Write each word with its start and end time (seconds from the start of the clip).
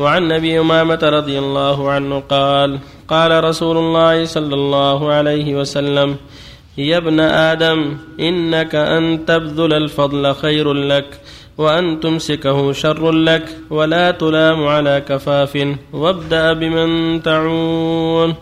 وعن 0.00 0.32
أبي 0.32 0.60
أمامة 0.60 0.98
رضي 1.02 1.38
الله 1.38 1.90
عنه 1.90 2.20
قال 2.20 2.78
قال 3.08 3.44
رسول 3.44 3.76
الله 3.76 4.24
صلى 4.24 4.54
الله 4.54 5.12
عليه 5.12 5.54
وسلم 5.54 6.16
يا 6.78 6.96
ابن 6.96 7.20
آدم 7.20 7.96
إنك 8.20 8.74
أن 8.74 9.24
تبذل 9.26 9.72
الفضل 9.72 10.34
خير 10.34 10.72
لك 10.72 11.20
وأن 11.60 12.00
تمسكه 12.00 12.72
شر 12.72 13.12
لك 13.12 13.44
ولا 13.70 14.10
تلام 14.10 14.64
على 14.64 15.04
كفاف 15.08 15.76
وابدأ 15.92 16.52
بمن 16.52 17.22
تعون. 17.22 18.34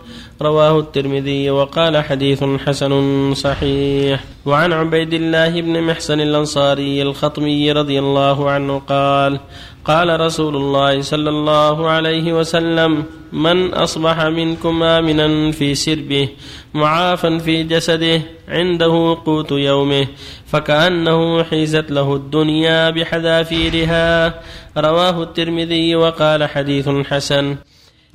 رواه 0.43 0.79
الترمذي 0.79 1.51
وقال 1.51 2.05
حديث 2.05 2.45
حسن 2.67 2.93
صحيح. 3.35 4.25
وعن 4.47 4.73
عبيد 4.73 5.15
الله 5.15 5.61
بن 5.61 5.83
محسن 5.83 6.21
الأنصاري 6.21 7.03
الخطمي 7.03 7.73
رضي 7.73 7.99
الله 7.99 8.51
عنه 8.51 8.79
قال 8.79 9.41
قال 9.85 10.21
رسول 10.21 10.57
الله 10.57 11.01
صلى 11.01 11.31
الله 11.31 11.89
عليه 11.89 12.33
وسلم 12.33 13.05
من 13.33 13.75
أصبح 13.75 14.25
منكم 14.25 14.83
آمنا 14.83 15.53
في 15.53 15.75
سربه 15.75 16.29
معافا 16.75 17.39
في 17.39 17.63
جسده 17.63 18.23
عنده 18.49 19.19
قوت 19.27 19.53
يومه 19.53 20.07
فكأنه 20.49 21.43
حيزت 21.43 21.91
له 21.91 22.15
الدنيا 22.15 22.91
بحذافيرها. 22.91 24.35
رواه 24.77 25.23
الترمذي 25.23 25.97
وقال 25.97 26.45
حديث 26.49 26.89
حسن. 26.89 27.57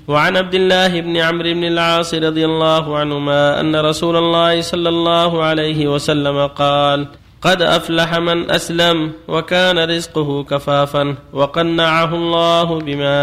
وعن 0.07 0.37
عبد 0.37 0.53
الله 0.53 1.01
بن 1.01 1.17
عمرو 1.17 1.53
بن 1.53 1.63
العاص 1.63 2.13
رضي 2.13 2.45
الله 2.45 2.97
عنهما 2.97 3.59
أن 3.59 3.75
رسول 3.75 4.15
الله 4.17 4.61
صلى 4.61 4.89
الله 4.89 5.43
عليه 5.43 5.87
وسلم 5.87 6.47
قال 6.47 7.07
قد 7.41 7.61
أفلح 7.61 8.17
من 8.17 8.51
أسلم 8.51 9.11
وكان 9.27 9.79
رزقه 9.79 10.43
كفافا 10.43 11.15
وقنعه 11.33 12.15
الله 12.15 12.79
بما 12.79 13.17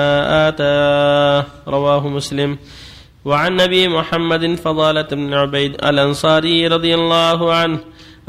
آتاه. 0.49 1.47
رواه 1.69 2.09
مسلم. 2.09 2.59
وعن 3.25 3.57
نبي 3.57 3.89
محمد 3.89 4.55
فضالة 4.55 5.09
بن 5.13 5.35
عبيد 5.35 5.85
الأنصاري 5.85 6.67
رضي 6.67 6.95
الله 6.95 7.55
عنه 7.55 7.79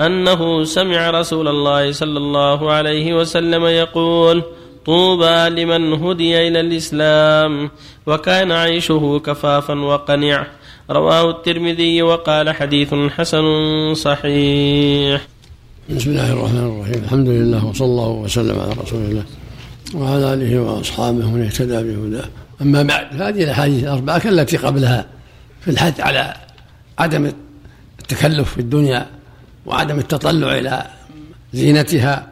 أنه 0.05 0.63
سمع 0.63 1.09
رسول 1.09 1.47
الله 1.47 1.91
صلى 1.91 2.17
الله 2.17 2.71
عليه 2.71 3.13
وسلم 3.13 3.65
يقول 3.65 4.43
طوبى 4.85 5.49
لمن 5.49 5.93
هدي 5.93 6.47
إلى 6.47 6.59
الإسلام 6.59 7.69
وكان 8.05 8.51
عيشه 8.51 9.21
كفافا 9.25 9.73
وقنع 9.73 10.47
رواه 10.89 11.29
الترمذي 11.29 12.01
وقال 12.01 12.49
حديث 12.49 12.93
حسن 12.93 13.45
صحيح. 13.93 15.21
بسم 15.89 16.09
الله 16.09 16.33
الرحمن 16.33 16.65
الرحيم. 16.67 17.03
الحمد 17.03 17.27
لله 17.27 17.65
وصلى 17.65 17.85
الله 17.85 18.09
وسلم 18.09 18.59
على 18.59 18.73
رسول 18.83 18.99
الله 18.99 19.23
وعلى 19.95 20.33
آله 20.33 20.59
وأصحابه 20.61 21.29
من 21.29 21.41
اهتدى 21.41 21.77
بهداه. 21.83 22.25
أما 22.61 22.83
بعد 22.83 23.21
هذه 23.21 23.43
الأحاديث 23.43 23.83
الأربعة 23.83 24.19
كالتي 24.19 24.57
قبلها 24.57 25.05
في 25.61 25.71
الحث 25.71 25.99
على 25.99 26.33
عدم 26.99 27.31
التكلف 27.99 28.53
في 28.53 28.61
الدنيا 28.61 29.05
وعدم 29.65 29.99
التطلع 29.99 30.57
إلى 30.57 30.85
زينتها 31.53 32.27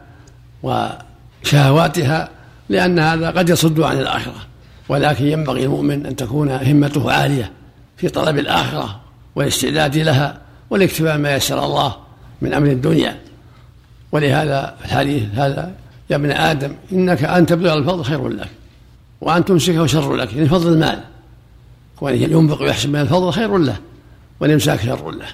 وشهواتها 0.62 2.28
لأن 2.68 2.98
هذا 2.98 3.30
قد 3.30 3.48
يصد 3.48 3.80
عن 3.80 3.98
الآخرة. 3.98 4.46
ولكن 4.88 5.26
ينبغي 5.26 5.64
المؤمن 5.64 6.06
أن 6.06 6.16
تكون 6.16 6.50
همته 6.50 7.12
عالية 7.12 7.52
في 7.96 8.08
طلب 8.08 8.38
الآخرة 8.38 9.00
والاستعداد 9.34 9.96
لها 9.96 10.38
والاكتفاء 10.70 11.18
ما 11.18 11.34
يسر 11.34 11.64
الله 11.64 11.96
من 12.42 12.54
أمر 12.54 12.66
الدنيا. 12.66 13.18
ولهذا 14.12 14.74
الحديث 14.84 15.22
هذا 15.34 15.72
يا 16.10 16.16
ابن 16.16 16.30
آدم 16.30 16.74
إنك 16.92 17.24
أن 17.24 17.46
تبلغ 17.46 17.74
الفضل 17.74 18.04
خير 18.04 18.28
لك 18.28 18.48
وأن 19.20 19.44
تمسكه 19.44 19.86
شر 19.86 20.14
لك 20.14 20.32
يعني 20.32 20.48
فضل 20.48 20.72
المال. 20.72 21.00
وإن 22.00 22.16
ينفق 22.16 22.62
ويحسب 22.62 22.88
من 22.88 23.00
الفضل 23.00 23.32
خير 23.32 23.58
له 23.58 23.76
والإمساك 24.40 24.80
شر 24.80 25.10
له. 25.10 25.26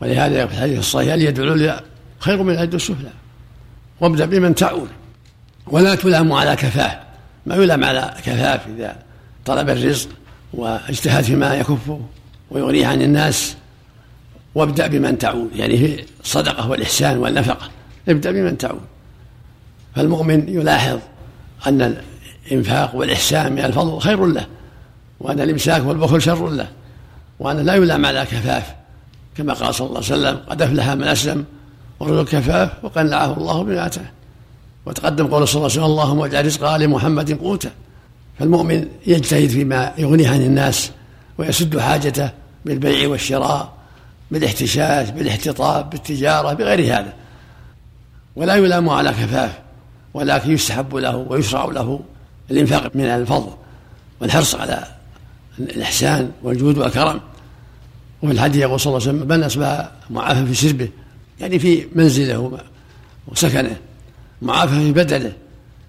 ولهذا 0.00 0.46
في 0.46 0.54
الحديث 0.54 0.78
الصحيح 0.78 1.12
اليد 1.12 1.38
العليا؟ 1.38 1.80
خير 2.18 2.42
من 2.42 2.54
اليد 2.54 2.74
السفلى. 2.74 3.10
وابدأ 4.00 4.26
بمن 4.26 4.54
تعول 4.54 4.88
ولا 5.66 5.94
تلام 5.94 6.32
على 6.32 6.56
كفاف 6.56 6.98
ما 7.46 7.54
يلام 7.54 7.84
على 7.84 8.14
كفاف 8.24 8.60
إذا 8.66 8.96
طلب 9.44 9.70
الرزق 9.70 10.08
واجتهد 10.54 11.24
فيما 11.24 11.54
يكفه 11.54 12.00
ويغنيه 12.50 12.86
عن 12.86 13.02
الناس. 13.02 13.56
وابدأ 14.54 14.86
بمن 14.86 15.18
تعود 15.18 15.50
يعني 15.56 15.76
في 15.78 16.04
الصدقة 16.24 16.70
والإحسان 16.70 17.18
والنفقة. 17.18 17.70
ابدأ 18.08 18.30
بمن 18.30 18.58
تعود 18.58 18.80
فالمؤمن 19.96 20.48
يلاحظ 20.48 20.98
أن 21.66 22.02
الإنفاق 22.46 22.94
والإحسان 22.94 23.52
من 23.52 23.58
الفضل 23.58 24.00
خير 24.00 24.26
له 24.26 24.46
وأن 25.20 25.40
الإمساك 25.40 25.84
والبخل 25.84 26.22
شر 26.22 26.48
له 26.48 26.68
وأن 27.38 27.56
لا 27.56 27.74
يلام 27.74 28.06
على 28.06 28.22
كفاف 28.22 28.74
كما 29.36 29.52
قال 29.52 29.74
صلى 29.74 29.86
الله 29.86 29.96
عليه 29.96 30.06
وسلم 30.06 30.40
قد 30.48 30.62
أفلح 30.62 30.88
من 30.88 31.04
أسلم 31.04 31.44
ورزق 32.00 32.30
كفاف 32.30 32.70
وقنعه 32.82 33.36
الله 33.36 33.86
آتاه 33.86 34.10
وتقدم 34.86 35.26
قول 35.26 35.48
صلى 35.48 35.56
الله 35.56 35.70
عليه 35.70 35.80
وسلم 35.80 35.84
اللهم 35.84 36.22
اجعل 36.22 36.46
رزق 36.46 36.64
آل 36.64 36.90
محمد 36.90 37.32
قوتا. 37.38 37.70
فالمؤمن 38.38 38.88
يجتهد 39.06 39.48
فيما 39.48 39.92
يغنيه 39.98 40.28
عن 40.28 40.42
الناس 40.42 40.90
ويسد 41.38 41.78
حاجته 41.78 42.30
بالبيع 42.64 43.08
والشراء 43.08 43.72
بالاحتشاش 44.30 45.10
بالاحتطاب 45.10 45.90
بالتجارة 45.90 46.52
بغير 46.52 46.80
هذا. 46.94 47.12
ولا 48.36 48.56
يلام 48.56 48.88
على 48.88 49.10
كفاف 49.10 49.58
ولكن 50.14 50.52
يستحب 50.52 50.94
له 50.94 51.16
ويشرع 51.16 51.64
له 51.64 52.00
الإنفاق 52.50 52.96
من 52.96 53.04
الفضل 53.04 53.50
والحرص 54.20 54.54
على 54.54 54.84
الإحسان 55.58 56.30
والجود 56.42 56.78
والكرم. 56.78 57.20
وفي 58.22 58.32
الحديث 58.32 58.62
يقول 58.62 58.80
صلى 58.80 58.96
الله 58.96 59.08
عليه 59.08 59.18
وسلم 59.18 59.28
من 59.28 59.44
أصبح 59.44 59.90
معافى 60.10 60.46
في 60.46 60.54
سربه 60.54 60.88
يعني 61.40 61.58
في 61.58 61.86
منزله 61.94 62.58
وسكنه 63.28 63.76
معافى 64.42 64.74
في 64.74 64.92
بدنه 64.92 65.32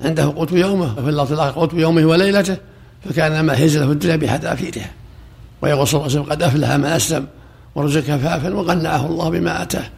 عنده 0.01 0.23
قوت 0.23 0.51
يومه 0.51 0.93
وفي 0.97 1.09
الله 1.09 1.33
الآخر 1.33 1.59
قوت 1.59 1.73
يومه 1.73 2.05
وليلته 2.05 2.57
فكان 3.05 3.45
ما 3.45 3.55
حيز 3.55 3.77
له 3.77 3.91
الدنيا 3.91 4.15
بحذافيرها 4.15 4.91
ويقول 5.61 5.87
صلى 5.87 6.01
الله 6.01 6.11
عليه 6.11 6.21
وسلم 6.21 6.33
قد 6.33 6.43
أفلح 6.43 6.71
من 6.71 6.85
أسلم 6.85 7.27
ورزق 7.75 7.99
كفافا 7.99 8.53
وقنعه 8.53 9.05
الله 9.05 9.29
بما 9.29 9.61
أتاه. 9.61 9.89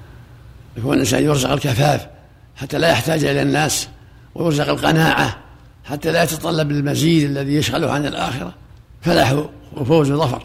يكون 0.77 0.93
الانسان 0.93 1.23
يرزق 1.23 1.51
الكفاف 1.51 2.07
حتى 2.55 2.77
لا 2.77 2.89
يحتاج 2.89 3.23
إلى 3.23 3.41
الناس 3.41 3.87
ويرزق 4.35 4.69
القناعة 4.69 5.37
حتى 5.83 6.11
لا 6.11 6.23
يتطلب 6.23 6.71
المزيد 6.71 7.23
الذي 7.29 7.55
يشغله 7.55 7.91
عن 7.91 8.05
الآخرة. 8.05 8.53
فلاح 9.01 9.35
وفوز 9.77 10.11
وظفر. 10.11 10.43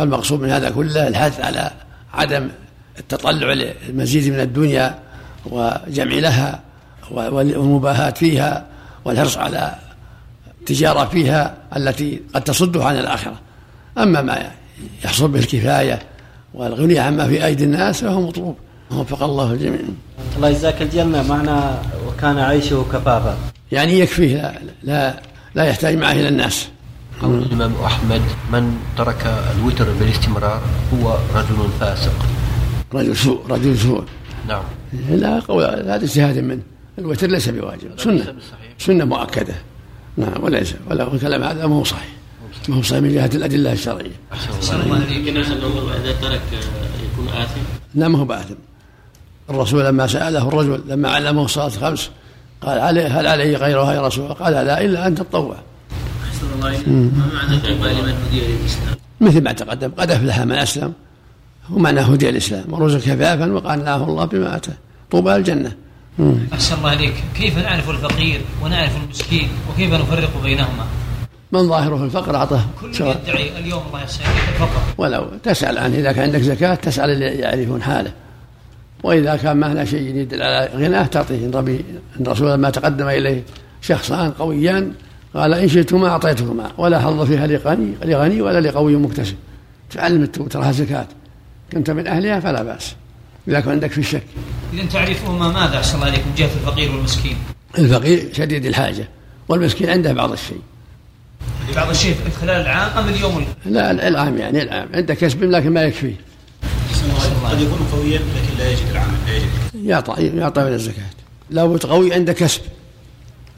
فالمقصود 0.00 0.40
من 0.40 0.50
هذا 0.50 0.70
كله 0.70 1.08
الحث 1.08 1.40
على 1.40 1.70
عدم 2.14 2.48
التطلع 2.98 3.52
للمزيد 3.52 4.32
من 4.32 4.40
الدنيا 4.40 4.98
وجمع 5.46 6.14
لها 6.14 6.60
والمباهاة 7.10 8.10
فيها 8.10 8.66
والحرص 9.04 9.36
على 9.38 9.74
التجارة 10.60 11.04
فيها 11.04 11.54
التي 11.76 12.20
قد 12.34 12.44
تصده 12.44 12.84
عن 12.84 12.98
الآخرة. 12.98 13.34
أما 13.98 14.22
ما 14.22 14.50
يحصل 15.04 15.28
به 15.28 15.38
الكفاية 15.38 15.98
والغني 16.54 16.98
عما 16.98 17.28
في 17.28 17.46
أيدي 17.46 17.64
الناس 17.64 18.00
فهو 18.00 18.20
مطلوب. 18.20 18.56
وفق 18.90 19.22
الله 19.22 19.52
الجميع. 19.52 19.80
الله 20.36 20.48
يجزاك 20.48 20.82
الجنة. 20.82 21.22
معنى 21.22 21.60
وكان 22.06 22.38
عيشه 22.38 22.86
كفافا. 22.92 23.36
يعني 23.72 24.00
يكفيه 24.00 24.36
لا, 24.36 24.54
لا, 24.82 25.14
لا 25.54 25.64
يحتاج 25.64 25.96
معه 25.96 26.12
إلى 26.12 26.28
الناس. 26.28 26.68
قول 27.22 27.38
الإمام 27.38 27.74
أحمد 27.84 28.22
من 28.52 28.76
ترك 28.96 29.26
الوتر 29.26 29.92
بالاستمرار 30.00 30.60
هو 30.94 31.18
رجل 31.34 31.68
فاسق. 31.80 32.12
رجل 32.94 33.16
سوء 33.16 33.46
رجل 33.50 33.78
سوء 33.78 34.04
نعم. 34.48 34.62
لا 35.10 35.40
قول 35.40 35.64
هذا 35.64 35.96
اجتهاد 35.96 36.38
منه 36.38 36.62
الوتر 36.98 37.26
ليس 37.26 37.48
بواجب 37.48 37.90
سنة 37.96 38.34
سنة 38.78 39.04
مؤكدة. 39.04 39.54
نعم 40.16 40.42
وليس 40.42 40.74
ولا 40.90 41.14
الكلام 41.14 41.42
هذا 41.42 41.66
ما 41.66 41.76
هو 41.76 41.84
صحيح. 41.84 42.08
ما 42.68 42.76
هو 42.76 42.82
صحيح 42.82 43.02
من 43.02 43.14
جهة 43.14 43.30
الأدلة 43.34 43.72
الشرعية. 43.72 44.16
إذا 44.32 46.12
ترك 46.20 46.40
يكون 47.12 47.28
آثم؟ 47.28 47.60
لا 47.94 48.08
ما 48.08 48.18
هو 48.18 48.24
بآثم. 48.24 48.54
الرسول 49.50 49.84
لما 49.84 50.06
سأله 50.06 50.48
الرجل 50.48 50.82
لما 50.88 51.08
علمه 51.08 51.44
الصلاة 51.44 51.66
الخمس 51.66 52.10
قال 52.60 52.78
عليه 52.78 53.20
هل 53.20 53.26
عليه 53.26 53.56
غيرها 53.56 53.94
يا 53.94 54.06
رسول 54.06 54.24
الله؟ 54.24 54.34
قال 54.34 54.52
لا 54.52 54.84
إلا 54.84 55.06
أن 55.06 55.14
تتطوع 55.14 55.56
ما 56.62 56.70
معنى 57.34 57.56
لمن 57.74 58.14
هدي 58.28 58.40
الإسلام؟ 58.46 58.96
مثل 59.20 59.42
ما 59.44 59.52
تقدم 59.52 59.90
قد 59.98 60.10
أفلح 60.10 60.40
من 60.40 60.52
أسلم. 60.52 60.92
هو 61.66 61.78
معنى 61.78 62.00
هدي 62.00 62.28
الإسلام. 62.28 62.72
ورزق 62.72 62.98
كفافا 62.98 63.52
وقنعه 63.52 64.04
الله 64.04 64.24
بما 64.24 64.56
أتاه. 64.56 64.74
طوبى 65.10 65.36
الجنة. 65.36 65.72
أحسن 66.52 66.74
الله 66.74 66.90
عليك. 66.90 67.14
كيف 67.34 67.58
نعرف 67.58 67.90
الفقير 67.90 68.40
ونعرف 68.62 68.96
المسكين؟ 69.04 69.48
وكيف 69.70 69.94
نفرق 69.94 70.42
بينهما؟ 70.42 70.84
من 71.52 71.68
ظاهره 71.68 72.04
الفقر 72.04 72.36
أعطاه 72.36 72.64
كل 72.80 72.88
يدعي 72.94 73.58
اليوم 73.58 73.82
الله 73.86 74.04
يسعدك 74.04 74.48
الفقر. 74.48 74.80
ولو 74.98 75.26
تسأل 75.42 75.78
عنه 75.78 75.96
إذا 75.96 76.12
كان 76.12 76.24
عندك 76.24 76.40
زكاة 76.40 76.74
تسأل 76.74 77.10
اللي 77.10 77.26
يعرفون 77.26 77.82
حاله. 77.82 78.12
وإذا 79.02 79.36
كان 79.36 79.56
معنا 79.56 79.84
شيء 79.84 80.16
يدل 80.16 80.42
على 80.42 80.70
غناه 80.74 81.06
تعطيه. 81.06 81.50
ربي 81.50 81.84
الرسول 82.20 82.50
لما 82.50 82.70
تقدم 82.70 83.08
إليه 83.08 83.42
شخصان 83.82 84.30
قويان 84.30 84.92
قال 85.34 85.54
إن 85.54 85.68
شئتما 85.68 86.08
أعطيتكما 86.08 86.72
ولا 86.78 87.00
حظ 87.00 87.26
فيها 87.26 87.46
لغني 87.46 87.92
لغني 88.04 88.42
ولا 88.42 88.60
لقوي 88.60 88.96
مكتسب. 88.96 89.34
تعلم 89.90 90.26
تراها 90.26 90.72
زكاة 90.72 91.06
كنت 91.72 91.90
من 91.90 92.06
أهلها 92.06 92.40
فلا 92.40 92.62
بأس. 92.62 92.94
إذا 93.48 93.60
كان 93.60 93.70
عندك 93.70 93.90
في 93.90 93.98
الشك. 93.98 94.22
إذا 94.72 94.84
تعرفهما 94.86 95.48
ماذا؟ 95.48 95.78
أحسن 95.78 95.94
الله 95.94 96.06
عليكم. 96.06 96.30
جهة 96.36 96.50
الفقير 96.60 96.90
والمسكين. 96.92 97.36
الفقير 97.78 98.28
شديد 98.32 98.66
الحاجة 98.66 99.08
والمسكين 99.48 99.90
عنده 99.90 100.12
بعض 100.12 100.32
الشيء. 100.32 100.60
بعض 101.76 101.90
الشيء 101.90 102.14
خلال 102.40 102.60
العام 102.60 102.98
أم 102.98 103.08
اليوم؟ 103.08 103.44
لا 103.66 104.08
العام 104.08 104.38
يعني 104.38 104.62
العام. 104.62 104.88
عنده 104.94 105.14
كسب 105.14 105.44
لكن 105.44 105.72
ما 105.72 105.82
يكفيه 105.82 106.14
قد 107.44 107.60
يكون 107.60 107.88
قويا 107.92 108.18
لكن 108.18 108.58
لا 108.58 108.70
يجد 108.70 108.90
العمل 108.90 109.14
لا 109.26 109.36
يجد. 109.36 109.86
يعطى 109.86 110.26
يعطى 110.26 110.64
من 110.64 110.72
الزكاة. 110.72 111.10
لابد 111.50 111.86
قوي 111.86 112.14
عنده 112.14 112.32
كسب. 112.32 112.60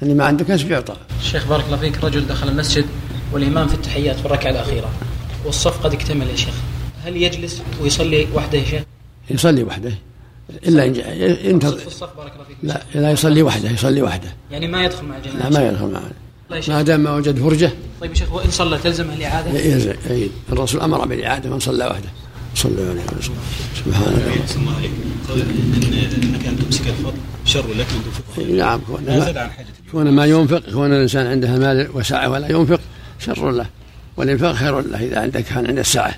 اللي 0.02 0.14
ما 0.14 0.24
عنده 0.24 0.44
كسب 0.44 0.70
يعطى 0.70 0.96
شيخ 1.22 1.46
بارك 1.46 1.64
الله 1.64 1.76
فيك 1.76 2.04
رجل 2.04 2.26
دخل 2.26 2.48
المسجد 2.48 2.84
والإمام 3.32 3.68
في 3.68 3.74
التحيات 3.74 4.16
في 4.16 4.26
الركعة 4.26 4.50
الأخيرة. 4.50 4.90
والصف 5.44 5.82
قد 5.82 5.92
اكتمل 5.92 6.30
يا 6.30 6.36
شيخ. 6.36 6.54
هل 7.04 7.16
يجلس 7.16 7.62
ويصلي 7.82 8.26
وحده 8.34 8.58
يا 8.58 8.64
شيخ؟ 8.64 8.82
يصلي 9.30 9.62
وحده. 9.62 9.92
إلا 10.66 10.84
إن 10.84 10.96
ينتظر 11.44 11.78
في 11.78 11.86
الصف 11.86 12.16
بارك 12.16 12.32
الله 12.32 12.44
فيك. 12.44 12.56
لا 12.62 12.82
لا 12.94 13.10
يصلي 13.10 13.42
وحده 13.42 13.70
يصلي 13.70 14.02
وحده. 14.02 14.28
يعني 14.50 14.68
ما 14.68 14.84
يدخل 14.84 15.04
مع 15.04 15.16
الجماعة 15.16 15.48
لا 15.48 15.60
ما 15.60 15.68
يدخل 15.68 15.86
معه 15.86 16.10
الله. 16.50 16.76
ما 16.76 16.82
دام 16.82 17.00
ما 17.00 17.14
وجد 17.14 17.38
فرجة. 17.38 17.72
طيب 18.00 18.10
يا 18.10 18.16
شيخ 18.16 18.32
وإن 18.32 18.50
صلى 18.50 18.78
تلزمه 18.78 19.14
الإعادة؟ 19.14 19.58
يزعج 19.58 19.96
يعيد 20.10 20.30
الرسول 20.52 20.80
أمر 20.80 21.06
بالإعادة 21.06 21.50
من 21.50 21.60
صلى 21.60 21.86
وحده. 21.86 22.08
صلى 22.54 22.80
عليه 22.80 23.00
وسلم. 23.18 23.34
سبحانك. 23.84 24.38
أحسن 24.40 24.60
الله 24.60 24.76
عليك 24.76 24.90
إن 25.30 26.34
أنك 26.34 26.46
ان 26.46 26.58
تمسك 26.58 26.91
شر 27.52 27.68
لك 27.68 27.86
من 27.92 28.02
تنفقه 28.04 28.52
نعم 28.52 28.80
كون 28.80 29.04
ما, 29.06 29.50
كون 29.92 30.08
ما 30.08 30.26
ينفق 30.26 30.70
كون 30.72 30.92
الإنسان 30.92 31.26
عنده 31.26 31.58
مال 31.58 31.88
وسعة 31.94 32.28
ولا 32.28 32.52
ينفق 32.52 32.80
شر 33.18 33.50
له. 33.50 33.66
والإنفاق 34.16 34.54
خير 34.54 34.80
له 34.80 35.06
إذا 35.06 35.20
عندك 35.20 35.44
كان 35.44 35.66
عنده 35.66 35.80
السعة. 35.80 36.14